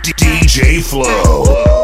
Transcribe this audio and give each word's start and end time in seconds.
DJ 0.00 0.82
Flow. 0.82 1.83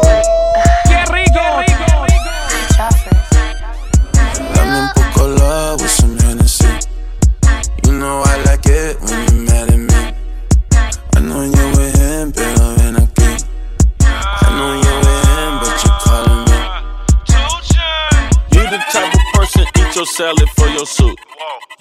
Your 20.01 20.07
salad 20.07 20.49
for 20.57 20.67
your 20.69 20.87
soup. 20.87 21.15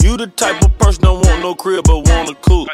You 0.03 0.19
the 0.19 0.27
type 0.27 0.63
of 0.63 0.77
person 0.77 1.05
don't 1.05 1.25
want 1.25 1.41
no 1.41 1.55
crib 1.55 1.85
but 1.85 2.07
want 2.07 2.29
a 2.29 2.35
coupe. 2.35 2.69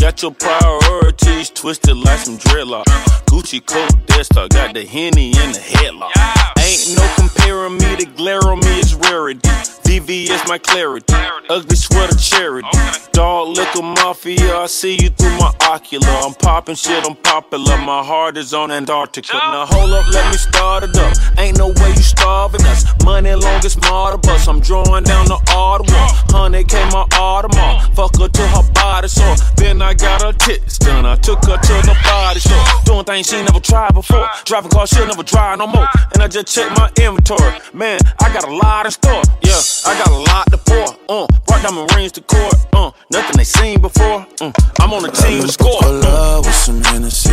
Got 0.00 0.20
your 0.20 0.32
priorities 0.32 1.50
twisted 1.50 1.96
like 1.96 2.18
some 2.18 2.38
dreadlock. 2.38 2.86
Gucci 3.30 3.64
coat, 3.64 3.92
desktop, 4.06 4.50
got 4.50 4.74
the 4.74 4.84
henny 4.84 5.28
in 5.28 5.52
the 5.52 5.60
headlock. 5.60 6.10
Ain't 6.58 6.96
no 6.98 7.06
comparing 7.14 7.78
me 7.78 8.02
to 8.02 8.06
glare 8.16 8.42
on 8.42 8.58
me, 8.58 8.80
it's 8.80 8.94
rarity. 8.94 9.48
VV 9.86 10.28
is 10.28 10.42
my 10.48 10.58
clarity. 10.58 11.14
Ugly 11.48 11.76
sweater 11.76 12.16
charity. 12.16 12.68
Dog 13.12 13.29
liquor 13.52 13.82
mafia, 13.82 14.56
I 14.56 14.66
see 14.66 14.96
you 15.00 15.10
through 15.10 15.36
my 15.38 15.52
ocular. 15.68 16.06
I'm 16.08 16.34
popping 16.34 16.74
shit, 16.74 17.06
I'm 17.06 17.16
popular. 17.16 17.76
My 17.78 18.02
heart 18.02 18.36
is 18.36 18.54
on 18.54 18.70
Antarctica. 18.70 19.36
Now 19.36 19.66
hold 19.66 19.92
up, 19.92 20.06
let 20.12 20.30
me 20.30 20.36
start 20.38 20.84
it 20.84 20.96
up. 20.96 21.16
Ain't 21.38 21.58
no 21.58 21.68
way 21.68 21.90
you 21.90 22.02
starving 22.02 22.64
us. 22.66 22.84
Money 23.04 23.34
long 23.34 23.64
as 23.64 23.76
martyr 23.82 24.18
bus. 24.18 24.46
I'm 24.48 24.60
drawing 24.60 25.04
down 25.04 25.26
the 25.26 25.40
Ottawa. 25.54 26.08
Honey 26.30 26.64
came 26.64 26.88
my 26.88 27.06
Audemars. 27.12 27.94
Fuck 27.94 28.18
her 28.18 28.28
to 28.28 28.46
her 28.48 28.72
body 28.72 29.08
sore. 29.08 29.36
Then 29.56 29.82
I 29.82 29.94
got 29.94 30.22
her 30.22 30.32
tits 30.32 30.78
done. 30.78 31.06
I 31.06 31.16
took 31.16 31.44
her 31.46 31.56
to 31.56 31.74
the 31.86 31.96
body 32.04 32.40
store. 32.40 32.64
Doing 32.84 33.04
things 33.04 33.28
she 33.28 33.42
never 33.42 33.60
tried 33.60 33.94
before. 33.94 34.28
Driving 34.44 34.70
cars 34.70 34.90
she'll 34.90 35.06
never 35.06 35.22
drive 35.22 35.58
no 35.58 35.66
more. 35.66 35.88
And 36.14 36.22
I 36.22 36.28
just 36.28 36.48
checked 36.54 36.76
my 36.78 36.90
inventory. 37.00 37.58
Man, 37.72 37.98
I 38.20 38.32
got 38.32 38.44
a 38.46 38.54
lot 38.54 38.86
in 38.86 38.92
store. 38.92 39.22
Yeah, 39.42 39.60
I 39.86 39.98
got 39.98 40.10
a 40.10 40.20
lot 40.30 40.50
to 40.52 40.58
pour. 40.58 40.86
Uh, 41.08 41.26
brought 41.46 41.62
down 41.62 41.74
my 41.74 41.86
rings 41.96 42.12
to 42.12 42.20
court. 42.22 42.54
Uh, 42.72 42.90
nothing 43.10 43.39
they 43.40 43.44
seen 43.44 43.80
before. 43.80 44.26
Uh, 44.42 44.52
I'm 44.80 44.92
on 44.92 45.02
the 45.02 45.10
team 45.10 45.40
to 45.40 45.48
score. 45.48 45.82
Uh. 45.82 45.92
love 45.92 46.44
with 46.44 46.54
some 46.54 46.82
Hennessy. 46.84 47.30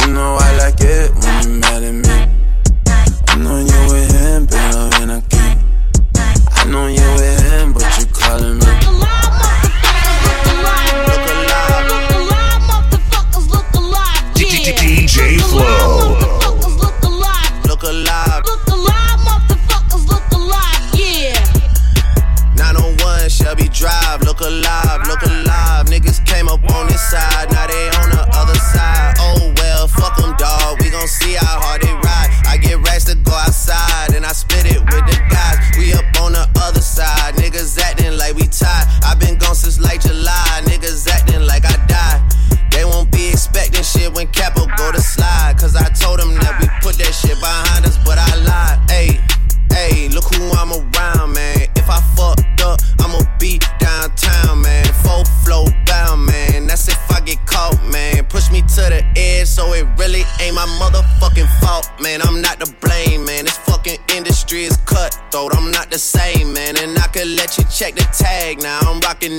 You 0.00 0.12
know 0.12 0.36
I 0.40 0.56
like 0.58 0.80
it 0.80 1.12
when 1.14 1.42
you're 1.44 1.60
mad 1.60 1.82
at 1.84 1.94
me. 1.94 2.09
Alive, 24.50 25.06
look 25.06 25.22
alive. 25.22 25.86
Niggas 25.86 26.24
came 26.26 26.48
up 26.48 26.62
on 26.74 26.86
this 26.86 27.02
side, 27.10 27.49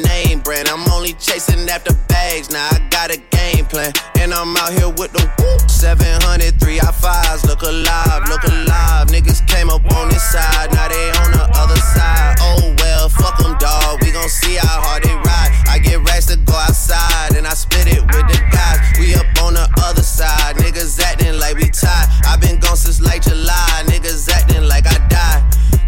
name 0.07 0.39
brand. 0.39 0.67
I'm 0.67 0.88
only 0.91 1.13
chasing 1.13 1.67
after 1.69 1.94
bags 2.07 2.50
now. 2.51 2.67
I 2.72 2.79
got 2.89 3.12
a 3.12 3.17
game 3.31 3.66
plan, 3.66 3.94
and 4.19 4.34
I'm 4.34 4.56
out 4.57 4.73
here 4.73 4.89
with 4.89 5.12
the 5.13 5.23
whoop. 5.39 5.69
703 5.69 6.79
I 6.79 6.91
fives, 6.91 7.45
look 7.45 7.62
alive, 7.62 8.28
look 8.29 8.44
alive. 8.44 9.07
Niggas 9.07 9.45
came 9.47 9.69
up 9.69 9.84
on 9.95 10.09
this 10.09 10.23
side, 10.23 10.72
now 10.73 10.88
they 10.88 11.09
on 11.23 11.31
the 11.31 11.45
other 11.56 11.79
side. 11.95 12.35
Oh 12.39 12.75
well, 12.79 13.09
fuck 13.09 13.38
them, 13.38 13.57
dawg. 13.57 14.01
We 14.01 14.12
gon' 14.12 14.29
see 14.29 14.56
how 14.56 14.81
hard 14.81 15.03
they 15.03 15.16
ride. 15.16 15.51
I 15.67 15.79
get 15.79 16.00
racks 16.03 16.28
to 16.28 16.38
go 16.38 16.53
outside, 16.53 17.35
and 17.35 17.47
I 17.47 17.53
split 17.53 17.88
it 17.88 18.01
with 18.01 18.28
the 18.28 18.39
guys. 18.51 18.79
We 19.00 19.16
up 19.16 19.25
on 19.41 19.56
the 19.56 19.68
other 19.83 20.03
side, 20.03 20.56
niggas 20.57 21.00
acting 21.00 21.38
like 21.39 21.56
we 21.56 21.69
tied. 21.69 22.07
i 22.28 22.38
been 22.38 22.59
gone 22.59 22.78
since 22.78 23.01
late 23.01 23.23
July, 23.23 23.83
niggas 23.88 24.29
acting 24.29 24.68
like 24.68 24.85
I 24.85 24.97
died. 25.07 25.44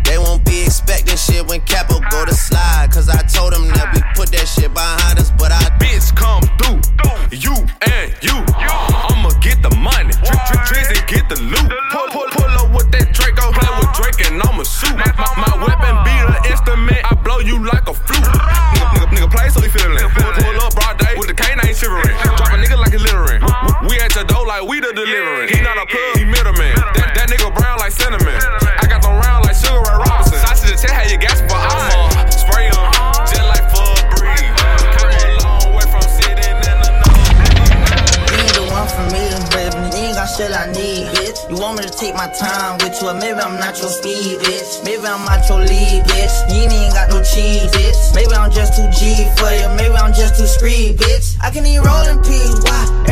They 0.05 0.17
won't 0.17 0.45
be 0.45 0.63
expecting 0.63 1.17
shit 1.17 1.45
when 1.47 1.61
Capo 1.61 1.99
go 2.11 2.25
to 2.25 2.33
slide. 2.33 2.89
Cause 2.91 3.09
I 3.09 3.21
told 3.23 3.53
them 3.53 3.67
that 3.69 3.92
the 11.35 11.41
loot. 11.43 11.69
Pull, 11.89 12.07
pull, 12.09 12.29
pull 12.29 12.53
up 12.61 12.69
with 12.73 12.89
that 12.93 13.09
Draco. 13.13 13.49
Play 13.53 13.71
with 13.81 13.91
Drake 13.97 14.21
and 14.29 14.41
I'ma 14.41 14.63
shoot. 14.63 14.93
My, 14.93 15.09
my 15.37 15.53
weapon 15.65 15.95
be 16.05 16.15
the 16.29 16.37
instrument. 16.49 17.01
I 17.05 17.13
blow 17.17 17.39
you 17.39 17.57
like 17.65 17.89
a 17.89 17.93
flute. 17.93 18.21
Nigga, 18.21 18.85
nigga, 18.93 19.07
nigga 19.13 19.29
play 19.31 19.49
so 19.49 19.61
he 19.61 19.69
feelin'. 19.69 20.09
Pull, 20.13 20.31
pull 20.37 20.57
up 20.61 20.73
broad 20.75 20.97
day 20.97 21.15
with 21.17 21.29
the 21.29 21.37
canine 21.37 21.73
shivering. 21.73 22.13
Drop 22.37 22.53
a 22.53 22.57
nigga 22.61 22.77
like 22.77 22.93
he 22.93 23.01
littering. 23.01 23.41
We 23.89 23.97
at 23.99 24.13
your 24.15 24.25
door 24.25 24.45
like 24.45 24.63
we 24.67 24.79
the 24.79 24.93
delivering. 24.93 25.49
He 25.49 25.61
not 25.61 25.77
a 25.77 25.85
plug, 25.89 26.22
maybe 43.19 43.39
I'm 43.39 43.59
not 43.59 43.77
your 43.79 43.89
speed, 43.89 44.39
bitch. 44.39 44.83
Maybe 44.83 45.05
I'm 45.05 45.25
not 45.25 45.47
your 45.49 45.59
lead, 45.59 46.03
bitch. 46.05 46.35
You 46.49 46.69
ain't 46.69 46.93
got 46.93 47.09
no 47.09 47.21
cheese, 47.23 47.69
bitch. 47.71 48.15
Maybe 48.15 48.33
I'm 48.33 48.51
just 48.51 48.75
too 48.75 48.89
G 48.91 49.27
for 49.37 49.51
you, 49.51 49.67
maybe 49.75 49.95
I'm 49.95 50.13
just 50.13 50.37
too 50.37 50.47
street, 50.47 50.97
bitch. 50.97 51.37
I 51.41 51.49
can 51.51 51.65
even 51.65 51.83
roll 51.83 52.07
in 52.07 52.17
why? 52.63 53.02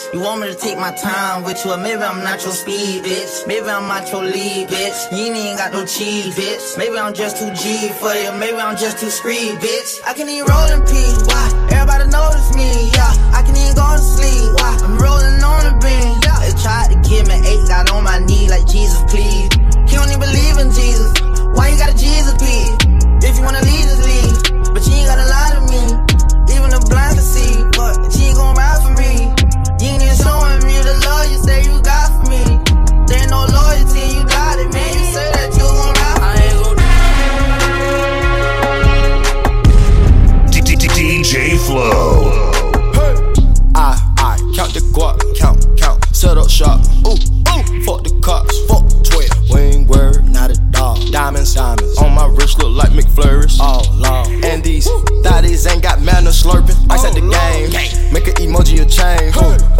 Bitch. 0.00 0.14
You 0.14 0.20
want 0.20 0.40
me 0.40 0.48
to 0.48 0.54
take 0.54 0.78
my 0.78 0.92
time 0.92 1.44
with 1.44 1.64
you, 1.64 1.72
or 1.72 1.76
maybe 1.76 2.02
I'm 2.02 2.22
not 2.22 2.42
your 2.42 2.52
speed, 2.52 3.04
bitch. 3.04 3.46
Maybe 3.46 3.68
I'm 3.68 3.88
not 3.88 4.10
your 4.10 4.24
lead, 4.24 4.68
bitch. 4.68 5.16
You 5.16 5.32
ain't 5.32 5.58
got 5.58 5.72
no 5.72 5.84
cheese, 5.84 6.34
bitch. 6.36 6.78
Maybe 6.78 6.98
I'm 6.98 7.14
just 7.14 7.38
too 7.38 7.52
G 7.54 7.88
for 8.00 8.14
you, 8.14 8.32
maybe 8.38 8.58
I'm 8.58 8.76
just 8.76 8.98
too 8.98 9.10
street, 9.10 9.58
bitch. 9.60 10.00
I 10.06 10.14
can 10.14 10.28
even 10.28 10.46
roll 10.48 10.70
in 10.72 10.80
peace, 10.82 11.22
why? 11.26 11.68
Everybody 11.70 12.10
notice 12.10 12.54
me, 12.54 12.90
yeah. 12.94 13.12
I 13.32 13.42
can 13.42 13.56
even 13.56 13.74
go 13.74 13.86
to 13.92 13.98
sleep, 13.98 14.54
why? 14.56 14.78
I'm 14.82 14.98
rolling 14.98 15.42
on 15.42 15.60
the 15.66 15.74
beam, 15.80 15.99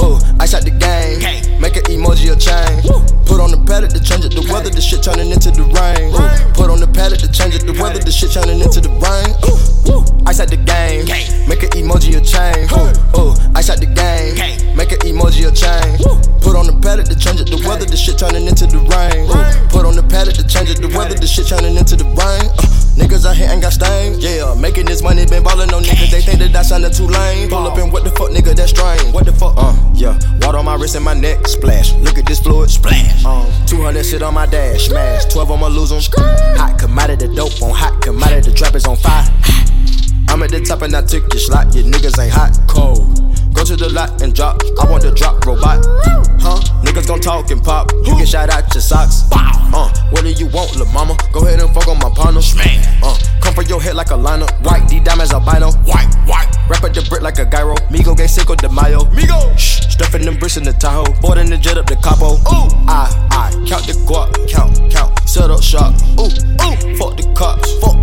Ooh, 0.00 0.16
I 0.40 0.46
shot 0.46 0.64
the 0.64 0.72
game. 0.72 1.20
Make 1.60 1.76
an 1.76 1.84
emoji 1.92 2.32
a 2.32 2.36
change. 2.40 2.88
Put 3.28 3.40
on 3.40 3.50
the 3.52 3.60
pallet 3.68 3.90
to 3.92 4.00
change 4.00 4.24
it. 4.24 4.32
The 4.34 4.42
weather, 4.50 4.70
the 4.70 4.80
shit 4.80 5.02
turning 5.02 5.30
into 5.30 5.50
the 5.50 5.62
rain. 5.76 6.10
Put 6.54 6.70
on 6.70 6.80
the 6.80 6.88
pallet 6.88 7.20
to 7.20 7.30
change 7.30 7.54
it. 7.54 7.66
The 7.66 7.76
weather, 7.76 8.00
the 8.00 8.10
shit 8.10 8.32
turning 8.32 8.60
into 8.60 8.80
the 8.80 8.88
rain. 8.88 9.30
I 10.26 10.32
shot 10.32 10.48
the 10.48 10.56
game. 10.56 11.04
Make 11.48 11.62
an 11.62 11.70
emoji 11.76 12.16
a 12.16 12.20
change. 12.24 12.72
Ooh, 13.18 13.36
I 13.54 13.60
shot 13.60 13.78
the 13.80 13.86
game. 13.86 14.36
Make 14.76 14.92
an 14.92 15.04
emoji 15.04 15.44
a 15.44 15.52
change. 15.52 16.00
Put 16.40 16.56
on 16.56 16.66
the 16.66 16.76
pallet 16.80 17.06
to 17.12 17.16
change 17.16 17.40
it. 17.40 17.50
The 17.50 17.60
weather, 17.68 17.84
the 17.84 17.96
shit 17.96 18.18
turning 18.18 18.46
into 18.48 18.66
the 18.66 18.80
rain. 18.88 19.28
Put 19.68 19.84
on 19.84 19.94
the 19.94 20.02
pallet 20.02 20.34
to 20.40 20.46
change 20.46 20.70
it. 20.70 20.80
The 20.80 20.88
weather, 20.96 21.14
the 21.14 21.26
shit 21.28 21.46
turning 21.46 21.76
into 21.76 21.96
the 21.96 22.08
rain. 22.16 22.48
Niggas 23.00 23.24
out 23.24 23.34
here 23.34 23.48
ain't 23.48 23.62
got 23.62 23.72
stains. 23.72 24.22
Yeah, 24.22 24.54
making 24.54 24.84
this 24.84 25.02
money, 25.02 25.24
been 25.24 25.42
ballin' 25.42 25.72
on 25.72 25.82
niggas. 25.82 26.10
They 26.10 26.20
think 26.20 26.38
that 26.40 26.54
I 26.54 26.60
sounded 26.60 26.92
too 26.92 27.06
lame. 27.06 27.48
Pull 27.48 27.66
up 27.66 27.78
and 27.78 27.90
what 27.90 28.04
the 28.04 28.10
fuck, 28.10 28.28
nigga, 28.30 28.54
that's 28.54 28.70
strange. 28.70 29.14
What 29.14 29.24
the 29.24 29.32
fuck? 29.32 29.54
Uh, 29.56 29.74
yeah. 29.94 30.18
Water 30.42 30.58
on 30.58 30.66
my 30.66 30.74
wrist 30.74 30.96
and 30.96 31.04
my 31.04 31.14
neck, 31.14 31.46
splash. 31.48 31.94
Look 31.94 32.18
at 32.18 32.26
this 32.26 32.40
fluid, 32.40 32.68
splash. 32.68 33.24
Um, 33.24 33.50
200 33.66 34.04
shit 34.04 34.22
on 34.22 34.34
my 34.34 34.44
dash, 34.44 34.88
smash. 34.88 35.24
12 35.32 35.50
I'ma 35.50 35.68
lose 35.68 35.88
them. 35.88 36.00
Hot 36.60 36.78
commodity, 36.78 37.34
dope 37.34 37.62
on 37.62 37.74
hot 37.74 38.02
commodity, 38.02 38.50
the 38.50 38.56
trap 38.56 38.74
is 38.74 38.84
on 38.84 38.96
fire. 38.96 39.24
I'm 40.28 40.42
at 40.42 40.50
the 40.50 40.60
top 40.60 40.82
and 40.82 40.94
I 40.94 41.00
took 41.00 41.32
your 41.32 41.40
slot. 41.40 41.74
Your 41.74 41.84
niggas 41.84 42.22
ain't 42.22 42.32
hot, 42.32 42.60
cold. 42.68 43.29
Go 43.60 43.66
to 43.66 43.76
the 43.76 43.92
lot 43.92 44.22
and 44.22 44.32
drop. 44.32 44.56
I 44.80 44.88
want 44.88 45.04
the 45.04 45.12
drop 45.12 45.44
robot. 45.44 45.84
Huh? 46.40 46.56
Niggas 46.80 47.06
gon' 47.06 47.20
talk 47.20 47.50
and 47.50 47.62
pop. 47.62 47.92
You 48.08 48.16
get 48.16 48.26
shot 48.26 48.48
out 48.48 48.72
your 48.72 48.80
socks. 48.80 49.28
Uh, 49.36 49.92
what 50.08 50.24
do 50.24 50.32
you 50.32 50.46
want, 50.46 50.74
lil' 50.76 50.88
mama? 50.96 51.14
Go 51.30 51.44
ahead 51.44 51.60
and 51.60 51.68
fuck 51.74 51.86
on 51.86 51.98
my 51.98 52.08
partner. 52.08 52.40
Uh, 52.40 53.18
come 53.42 53.52
for 53.52 53.60
your 53.64 53.78
head 53.78 53.96
like 53.96 54.12
a 54.12 54.16
liner. 54.16 54.46
White, 54.64 54.88
D 54.88 54.98
diamonds 54.98 55.34
albino. 55.34 55.72
White, 55.84 56.08
white. 56.24 56.48
Wrap 56.70 56.84
up 56.84 56.94
the 56.94 57.04
brick 57.10 57.20
like 57.20 57.38
a 57.38 57.44
gyro. 57.44 57.76
Migo 57.92 58.16
get 58.16 58.30
Cinco 58.30 58.54
de 58.54 58.70
Mayo. 58.70 59.04
Migo. 59.12 59.36
Shh, 59.58 59.92
stuffing 59.92 60.22
them 60.22 60.38
bricks 60.38 60.56
in 60.56 60.64
the 60.64 60.72
Tahoe. 60.72 61.12
Boarding 61.20 61.50
the 61.50 61.58
jet 61.58 61.76
up 61.76 61.84
the 61.84 61.96
capo. 61.96 62.40
Ooh. 62.48 62.72
I, 62.88 63.12
I, 63.28 63.52
count 63.68 63.84
the 63.84 63.92
guap. 64.08 64.32
Count, 64.48 64.72
count. 64.90 65.12
Set 65.28 65.50
up 65.50 65.60
shop. 65.60 65.92
Ooh, 66.16 66.32
ooh. 66.32 66.96
Fuck 66.96 67.20
the 67.20 67.30
cops. 67.36 67.76
Fuck 67.84 67.99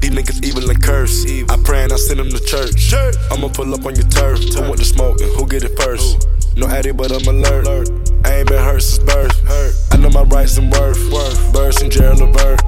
These 0.00 0.10
niggas 0.10 0.44
evil 0.44 0.68
and 0.70 0.82
curse. 0.82 1.24
I 1.48 1.56
pray 1.62 1.84
and 1.84 1.92
I 1.92 1.96
send 1.96 2.20
them 2.20 2.30
to 2.30 2.40
church. 2.40 2.92
I'ma 3.30 3.48
pull 3.48 3.74
up 3.74 3.84
on 3.84 3.94
your 3.94 4.08
turf. 4.08 4.40
Who 4.54 4.62
want 4.62 4.78
the 4.78 4.84
smoke 4.84 5.20
and 5.20 5.30
who 5.36 5.46
get 5.46 5.64
it 5.64 5.78
first? 5.78 6.26
No 6.56 6.66
addy, 6.66 6.92
but 6.92 7.12
I'm 7.12 7.26
alert. 7.28 7.88
I 8.24 8.40
ain't 8.40 8.48
been 8.48 8.62
hurt 8.62 8.82
since 8.82 9.04
birth. 9.04 9.36
I 9.92 9.96
know 9.96 10.10
my 10.10 10.22
rights 10.22 10.56
and 10.58 10.72
worth. 10.72 10.98
Birds 11.52 11.82
and 11.82 11.92
Gerald 11.92 12.20
Levert. 12.20 12.60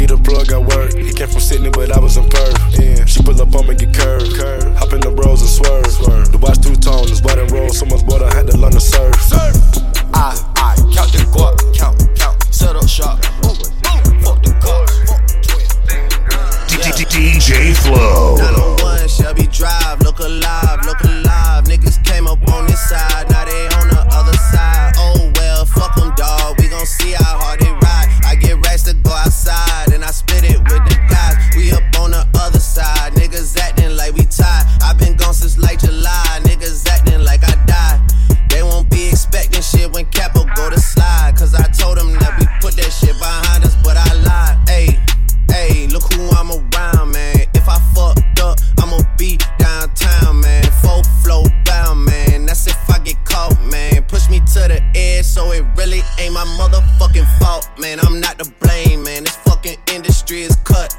you 0.00 0.06
the 0.06 0.20
plug 0.22 0.52
I 0.52 0.58
work. 0.58 0.94
He 0.94 1.12
came 1.12 1.28
from 1.28 1.40
Sydney, 1.40 1.70
but 1.70 1.90
I 1.90 2.00
was 2.00 2.16
in 2.16 2.28
Perth. 2.28 3.08
She 3.08 3.22
pull 3.22 3.40
up 3.40 3.54
on 3.54 3.66
me, 3.66 3.74
get 3.74 3.94
curved. 3.94 4.36
Hop 4.76 4.92
in 4.92 5.00
the 5.00 5.10
rolls 5.10 5.40
and 5.40 5.50
swerve. 5.50 5.88
The 6.30 6.38
watch 6.38 6.60
two 6.60 6.76
tone 6.76 7.08
is 7.10 7.22
white 7.22 7.38
and 7.38 7.50
roll. 7.50 7.70
So 7.70 7.86
much 7.86 8.02
water, 8.04 8.26
I 8.26 8.34
had 8.34 8.46
to 8.48 8.56
learn 8.58 8.72
to 8.72 8.80
surf. 8.80 9.16
I, 10.12 10.36
I, 10.56 10.76
count 10.92 11.12
the 11.12 11.24
guap, 11.32 11.56
count, 11.74 11.96
count, 12.16 12.54
set 12.54 12.76
up 12.76 12.86
shop. 12.86 13.18
Ooh, 13.44 13.56
ooh, 13.56 14.20
fuck 14.20 14.42
the 14.42 14.52
cops, 14.60 14.92
fuck 14.92 14.97
12. 14.97 14.97
DJ 17.06 17.76
Flow. 17.76 18.36
901 18.36 19.08
Shelby 19.08 19.46
Drive, 19.46 20.00
look 20.00 20.18
alive, 20.18 20.84
look 20.84 21.00
alive. 21.04 21.64
Niggas 21.64 22.02
came 22.04 22.26
up 22.26 22.42
on 22.50 22.66
this 22.66 22.80
side, 22.88 23.27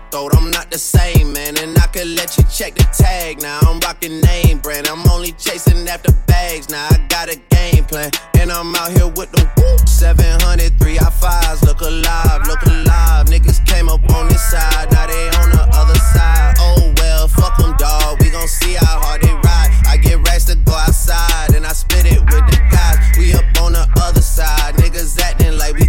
cutthroat. 0.09 0.35
I'm 0.35 0.51
not 0.51 0.69
the 0.71 0.77
same, 0.77 1.33
man. 1.33 1.57
And 1.57 1.77
I 1.77 1.87
could 1.87 2.07
let 2.07 2.37
you 2.37 2.43
check 2.51 2.75
the 2.75 2.83
tag 2.95 3.41
now. 3.41 3.59
I'm 3.61 3.79
rocking 3.79 4.21
name 4.21 4.59
brand. 4.59 4.87
I'm 4.87 5.07
only 5.09 5.31
chasing 5.33 5.87
after 5.87 6.11
bags 6.27 6.69
now. 6.69 6.87
I 6.89 6.97
got 7.09 7.29
a 7.29 7.37
game 7.49 7.85
plan, 7.85 8.11
and 8.39 8.51
I'm 8.51 8.75
out 8.75 8.91
here 8.91 9.07
with 9.07 9.31
the 9.31 9.43
whoop. 9.57 9.87
700, 9.87 10.79
three 10.79 10.99
I 10.99 11.09
fives. 11.09 11.63
Look 11.63 11.81
alive, 11.81 12.47
look 12.47 12.61
alive. 12.65 13.27
Niggas 13.27 13.65
came 13.65 13.89
up 13.89 14.01
on 14.13 14.27
this 14.27 14.41
side, 14.49 14.91
now 14.91 15.07
they 15.07 15.29
on 15.41 15.49
the 15.51 15.67
other 15.73 15.99
side. 16.13 16.55
Oh 16.59 16.93
well, 16.97 17.27
fuck 17.27 17.57
them, 17.57 17.75
dawg. 17.77 18.19
We 18.21 18.29
gon' 18.29 18.47
see 18.47 18.73
how 18.73 18.99
hard 18.99 19.21
they 19.21 19.33
ride. 19.33 19.71
I 19.87 19.97
get 19.97 20.17
racks 20.27 20.45
to 20.45 20.55
go 20.55 20.73
outside, 20.73 21.55
and 21.55 21.65
I 21.65 21.73
split 21.73 22.05
it 22.05 22.19
with 22.19 22.45
the 22.49 22.59
guys. 22.71 22.97
We 23.17 23.33
up 23.33 23.45
on 23.61 23.73
the 23.73 23.87
other 24.01 24.21
side, 24.21 24.75
niggas 24.75 25.19
acting 25.19 25.57
like 25.57 25.75
we 25.75 25.88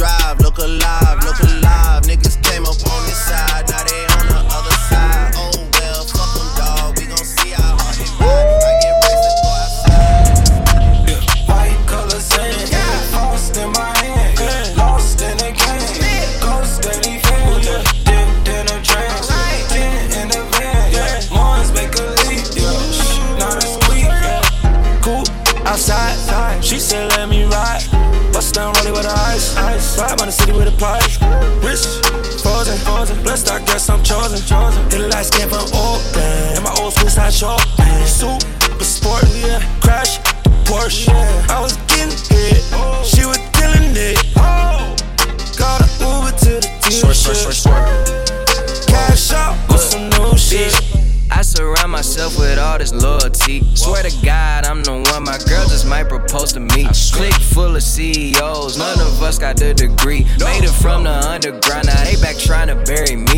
Drive, 0.00 0.39
I 35.20 35.22
scan 35.22 35.50
from 35.50 35.68
Oakland. 35.76 36.56
And 36.56 36.64
my 36.64 36.74
old 36.80 36.94
school 36.94 37.10
side 37.10 37.34
show. 37.34 37.58
Super 38.06 38.84
sport, 38.84 39.22
yeah. 39.36 39.60
Crash, 39.82 40.18
Porsche. 40.64 41.08
Yeah. 41.08 41.46
I 41.50 41.60
was 41.60 41.76
getting 41.92 42.16
hit. 42.32 42.64
Oh. 42.72 43.04
She 43.04 43.26
was 43.26 43.36
killing 43.52 43.92
it. 43.92 44.16
Oh. 44.38 44.96
Got 45.58 45.82
an 45.82 45.90
Uber 46.00 46.32
to 46.38 46.52
the 46.64 46.68
dealership. 46.80 47.12
Short, 47.12 47.36
short, 47.36 47.36
short, 47.36 47.54
short. 47.54 48.88
Cash 48.88 49.32
out 49.32 49.58
with 49.68 49.82
some 49.82 50.08
new 50.08 50.38
shit. 50.38 50.72
I 51.30 51.42
surround 51.42 51.92
myself 51.92 52.38
with 52.38 52.58
all 52.58 52.78
this 52.78 52.94
loyalty. 52.94 53.62
Swear 53.76 54.02
to 54.02 54.24
God, 54.24 54.64
I'm 54.64 54.82
the 54.82 54.92
one 54.92 55.24
my 55.24 55.38
girl 55.48 55.64
just 55.68 55.86
might 55.86 56.08
propose 56.08 56.54
to 56.54 56.60
me. 56.60 56.88
Click 57.12 57.34
full 57.52 57.76
of 57.76 57.82
CEOs, 57.82 58.78
none 58.78 59.00
of 59.00 59.22
us 59.22 59.38
got 59.38 59.56
the 59.56 59.74
degree. 59.74 60.24
Made 60.40 60.64
it 60.64 60.74
from 60.82 61.04
the 61.04 61.12
underground, 61.12 61.86
now 61.86 62.04
they 62.04 62.16
back 62.16 62.36
trying 62.36 62.68
to 62.68 62.76
bury 62.84 63.16
me. 63.16 63.29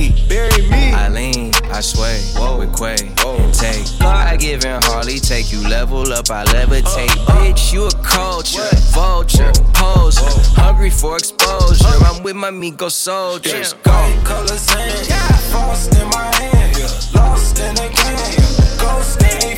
Bury 1.82 2.14
me. 2.14 2.32
I 2.36 2.54
lean, 2.54 2.58
I 2.58 2.58
sway 2.58 2.58
with 2.58 2.76
Quay 2.76 2.96
and 3.26 3.54
take. 3.54 3.98
God 3.98 4.38
given 4.38 4.82
Harley, 4.82 5.18
take 5.18 5.52
you 5.52 5.60
level 5.68 6.12
up, 6.12 6.30
I 6.30 6.44
levitate. 6.44 7.08
Bitch, 7.26 7.72
you 7.72 7.86
a 7.86 7.90
culture, 8.02 8.68
vulture, 8.92 9.52
poser, 9.74 10.22
hungry 10.54 10.90
for 10.90 11.16
exposure. 11.16 11.84
I'm 12.04 12.22
with 12.22 12.36
my 12.36 12.50
Migo 12.50 12.90
soldiers. 12.90 13.72
Go. 13.74 13.92
Colors 14.24 14.70
in, 14.74 15.04
frost 15.50 15.94
in 15.94 16.08
my 16.10 16.34
hand, 16.36 16.76
lost 17.14 17.58
in 17.58 17.74
the 17.74 17.88
game, 17.88 18.78
ghost 18.78 19.20
in 19.22 19.42
a 19.42 19.56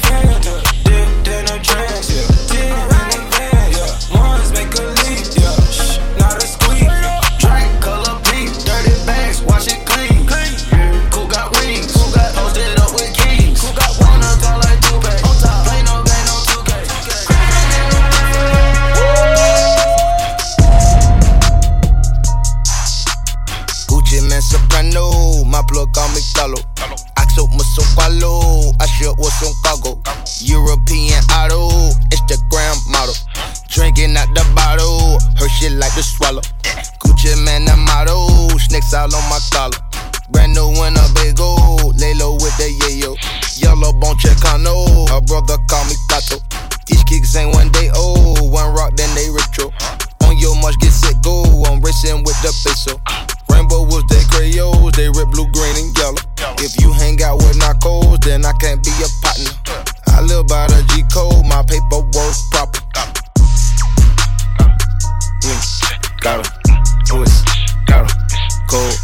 dipped 0.85 1.28
in 1.28 1.45
a 1.45 1.62
trance, 1.62 2.11
yeah, 2.11 2.26
dip 2.49 2.61
in 2.61 3.19
a 3.19 3.31
van, 3.31 3.73
yeah, 3.73 4.19
ones 4.19 4.52
make 4.52 4.75
a 4.78 4.94
Axel 27.76 27.85
Musopalo, 27.85 28.73
I 28.81 28.87
shit 28.87 29.19
was 29.19 29.33
Gotta 66.25 66.50
twist, 67.07 67.45
gotta 67.85 68.09
cold, 68.66 68.97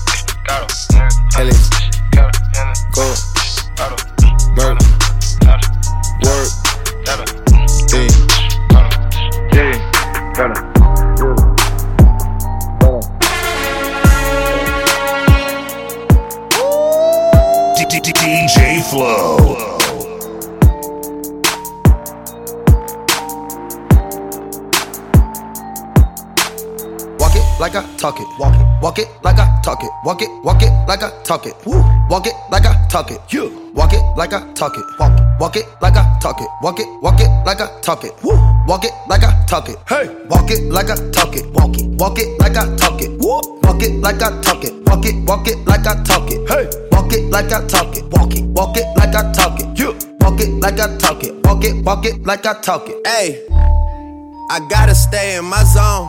talk 28.00 28.19
it. 28.19 28.26
Walk 28.38 28.54
it. 28.54 28.66
Walk 28.83 28.99
it 28.99 29.09
like 29.23 29.38
I 29.38 29.61
talk 29.62 29.83
it. 29.85 29.90
Walk 30.04 30.23
it. 30.23 30.30
Walk 30.42 30.62
it 30.62 30.73
like 30.88 31.02
I 31.02 31.11
talk 31.23 31.47
it. 31.47 31.54
Woo. 31.66 31.85
Walk 32.09 32.26
it 32.26 32.33
like 32.50 32.64
I 32.64 32.75
talk 32.88 33.11
it. 33.11 33.21
You. 33.28 33.71
Walk 33.75 33.92
it 33.92 34.00
like 34.16 34.33
I 34.33 34.50
talk 34.54 34.76
it. 34.78 34.85
Walk 34.99 35.19
it. 35.19 35.26
Walk 35.38 35.57
it 35.57 35.66
like 35.83 35.97
I 35.97 36.19
talk 36.19 36.40
it. 36.40 36.49
Walk 36.62 36.80
it. 36.80 36.87
Walk 37.02 37.21
it 37.21 37.28
like 37.45 37.61
I 37.61 37.80
talk 37.83 38.04
it. 38.04 38.12
Woo. 38.25 38.33
Walk 38.66 38.85
it 38.85 38.92
like 39.07 39.23
I 39.23 39.45
talk 39.47 39.69
it. 39.69 39.76
Hey. 39.87 40.09
Walk 40.30 40.50
it 40.50 40.62
like 40.73 40.88
I 40.88 40.97
talk 41.11 41.37
it. 41.37 41.47
Walk 41.52 41.76
it. 41.78 41.87
Walk 42.00 42.19
it 42.19 42.40
like 42.40 42.57
I 42.57 42.75
talk 42.76 43.02
it. 43.02 43.11
Woo. 43.21 43.40
Walk 43.62 43.83
it 43.83 43.92
like 44.00 44.23
I 44.23 44.40
talk 44.40 44.64
it. 44.64 44.73
Walk 44.87 45.04
it. 45.04 45.14
Walk 45.28 45.47
it 45.47 45.59
like 45.66 45.87
I 45.87 46.02
talk 46.02 46.30
it. 46.30 46.49
Hey. 46.49 46.71
Walk 46.92 47.12
it 47.12 47.30
like 47.30 47.52
I 47.52 47.66
talk 47.66 47.97
it. 47.97 48.04
Walk 48.12 48.35
it. 48.35 48.45
Walk 48.45 48.76
it 48.78 48.87
like 48.97 49.14
I 49.14 49.30
talk 49.33 49.61
it. 49.61 49.78
You. 49.78 49.92
Walk 50.21 50.40
it 50.40 50.49
like 50.61 50.80
I 50.80 50.97
talk 50.97 51.23
it. 51.23 51.35
Walk 51.45 51.64
it. 51.64 51.85
Walk 51.85 52.07
it 52.07 52.25
like 52.25 52.47
I 52.47 52.61
talk 52.62 52.88
it. 52.88 53.07
Hey, 53.07 53.47
I 54.50 54.66
gotta 54.71 54.95
stay 54.95 55.37
in 55.37 55.45
my 55.45 55.62
zone. 55.64 56.09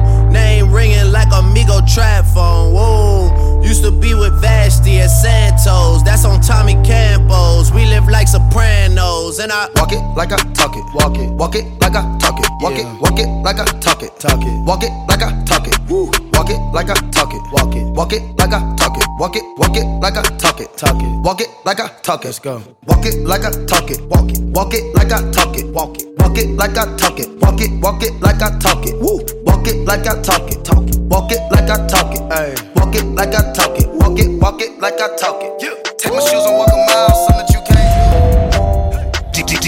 name 0.31 0.71
ringing 0.71 1.11
like 1.11 1.27
a 1.27 1.41
Migo 1.53 1.85
trap 1.93 2.25
phone. 2.25 2.73
Whoa, 2.73 3.61
used 3.61 3.83
to 3.83 3.91
be 3.91 4.13
with 4.13 4.39
Vashti 4.41 4.99
at 4.99 5.07
Santos. 5.07 6.03
That's 6.03 6.25
on 6.25 6.41
Tommy 6.41 6.73
Campos. 6.83 7.71
We 7.71 7.85
live 7.85 8.07
like 8.07 8.27
Sopranos, 8.27 9.39
and 9.39 9.51
I 9.51 9.67
Walk 9.75 9.91
it 9.91 10.01
like 10.15 10.31
I 10.31 10.37
talk 10.53 10.75
it. 10.75 10.83
Walk 10.93 11.17
it. 11.17 11.29
Walk 11.31 11.55
it 11.55 11.65
like 11.81 11.95
I 11.95 12.17
talk 12.17 12.39
it. 12.39 12.47
Walk 12.61 12.77
it. 12.77 12.85
Walk 13.01 13.19
it 13.19 13.27
like 13.43 13.59
I 13.59 13.65
talk 13.79 14.03
it. 14.03 14.19
Talk 14.19 14.41
it. 14.41 14.65
Walk 14.65 14.83
it 14.83 14.91
like 15.07 15.21
I 15.21 15.43
talk 15.43 15.67
it. 15.67 15.77
Woo. 15.89 16.30
Walk 16.41 16.49
it 16.49 16.59
like 16.73 16.89
I 16.89 16.95
talk 17.11 17.31
it. 17.35 17.41
Walk 17.53 17.75
it. 17.75 17.85
Walk 17.93 18.13
it 18.13 18.23
like 18.39 18.51
I 18.51 18.75
talk 18.75 18.97
it. 18.97 19.05
Walk 19.19 19.35
it. 19.35 19.43
Walk 19.59 19.77
it 19.77 19.85
like 20.01 20.17
I 20.17 20.23
talk 20.39 20.59
it. 20.59 20.75
Talk 20.75 20.99
it. 20.99 21.21
Walk 21.21 21.39
it 21.39 21.49
like 21.65 21.79
I 21.79 21.87
talk 22.01 22.21
it. 22.21 22.25
Let's 22.25 22.39
go. 22.39 22.63
Walk 22.87 23.05
it 23.05 23.23
like 23.27 23.45
I 23.45 23.51
talk 23.67 23.91
it. 23.91 24.01
Walk 24.09 24.31
it. 24.31 24.41
Walk 24.41 24.73
it 24.73 24.95
like 24.95 25.11
I 25.11 25.21
talk 25.29 25.55
it. 25.55 25.67
Walk 25.67 26.01
it. 26.01 26.07
Walk 26.17 26.37
it 26.39 26.49
like 26.57 26.75
I 26.75 26.97
talk 26.97 27.19
it. 27.19 27.29
Walk 27.37 27.61
it. 27.61 27.69
Walk 27.79 28.01
it 28.01 28.19
like 28.21 28.41
I 28.41 28.57
talk 28.57 28.83
it. 28.87 28.97
Woo. 28.99 29.21
Walk 29.45 29.67
it 29.67 29.85
like 29.85 30.07
I 30.07 30.19
talk 30.23 30.49
it. 30.49 30.65
Talk 30.65 30.89
it. 30.89 30.97
Walk 31.13 31.31
it 31.31 31.41
like 31.51 31.69
I 31.69 31.85
talk 31.85 32.09
it. 32.09 32.25
Hey. 32.33 32.55
Walk 32.73 32.95
it 32.95 33.05
like 33.05 33.35
I 33.35 33.53
talk 33.53 33.77
it. 33.77 33.87
Walk 33.87 34.17
it. 34.17 34.41
Walk 34.41 34.61
it 34.63 34.79
like 34.79 34.99
I 34.99 35.15
talk 35.17 35.43
it. 35.43 35.61
Yeah. 35.61 35.77
Take 35.99 36.11
my 36.11 36.21
shoes 36.21 36.43
and 36.43 36.57
walk 36.57 36.73
a 36.73 36.77
mile, 36.89 37.13
something 37.21 37.37
that 37.37 37.53
you 37.53 37.61
can't. 37.69 38.01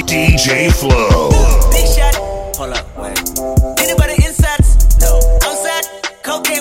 DJ 0.10 0.74
Flow. 0.74 1.30
Big 1.70 1.86
shot. 1.86 2.16
Hold 2.58 2.74
up, 2.74 2.86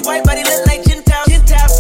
Cocaine 0.02 0.18
white 0.18 0.25
body 0.25 0.42
look 0.44 0.66
like 0.66 0.85
gin 0.85 1.02
tops. 1.04 1.30
Gin 1.30 1.44
tops. 1.47 1.78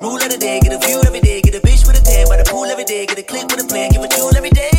Rule 0.00 0.16
of 0.16 0.30
the 0.30 0.38
day, 0.38 0.60
get 0.60 0.72
a 0.72 0.78
view 0.86 1.02
every 1.04 1.20
day. 1.20 1.40
Get 1.42 1.54
a 1.54 1.60
bitch 1.60 1.86
with 1.86 1.98
a 1.98 2.04
tan 2.04 2.28
by 2.28 2.36
the 2.36 2.44
pool 2.48 2.64
every 2.64 2.84
day. 2.84 3.06
Get 3.06 3.18
a 3.18 3.22
click 3.22 3.46
with 3.48 3.64
a 3.64 3.66
plan, 3.66 3.90
give 3.90 4.02
a 4.02 4.08
jewel 4.08 4.34
every 4.36 4.50
day. 4.50 4.70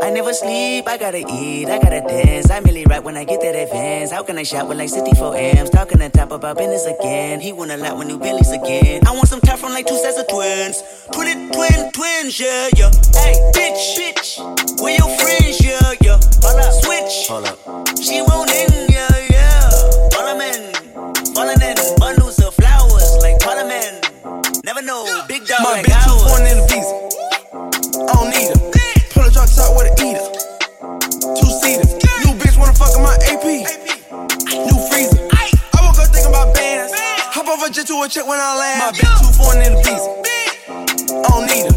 I 0.00 0.10
never 0.10 0.32
sleep, 0.32 0.86
I 0.86 0.96
gotta 0.98 1.18
eat, 1.18 1.66
I 1.66 1.78
gotta 1.78 2.00
dance. 2.00 2.50
I 2.50 2.60
merely 2.60 2.84
rap 2.84 3.04
when 3.04 3.16
I 3.16 3.24
get 3.24 3.40
that 3.40 3.56
advance. 3.56 4.12
How 4.12 4.22
can 4.22 4.38
I 4.38 4.42
shop 4.42 4.68
with 4.68 4.78
like 4.78 4.88
64 4.88 5.36
amps? 5.36 5.70
Talking 5.70 6.02
on 6.02 6.10
top 6.10 6.30
about 6.32 6.58
business 6.58 6.86
again. 6.86 7.40
He 7.40 7.52
want 7.52 7.70
a 7.70 7.76
lot 7.76 7.96
with 7.98 8.08
new 8.08 8.18
Billies 8.18 8.50
again. 8.50 9.06
I 9.06 9.10
want 9.12 9.28
some 9.28 9.40
top 9.40 9.58
from 9.58 9.72
like 9.72 9.86
two 9.86 9.98
sets 9.98 10.18
of 10.18 10.28
twins. 10.28 10.82
Twin, 11.12 11.50
twin, 11.50 11.90
twins, 11.92 12.38
yeah, 12.38 12.68
yeah. 12.76 12.90
Hey, 13.18 13.34
bitch, 13.54 13.98
bitch. 13.98 14.80
Where 14.82 14.96
your 14.96 15.10
friends, 15.18 15.64
yeah, 15.64 15.92
yeah. 16.02 16.20
Hold 16.42 16.60
up, 16.60 16.72
switch. 16.84 17.28
Hold 17.28 17.46
up. 17.46 17.58
She 17.98 18.20
won't 18.22 18.50
in, 18.50 18.93
to 37.94 38.02
a 38.02 38.08
check 38.08 38.26
when 38.26 38.40
I 38.40 38.56
land. 38.56 38.80
My 38.80 38.90
bitch 38.92 39.20
too 39.20 39.32
foreign 39.38 39.62
in 39.62 39.74
the 39.74 39.80
visa. 39.82 40.10
I 41.14 41.28
don't 41.28 41.46
need 41.46 41.70
her. 41.70 41.73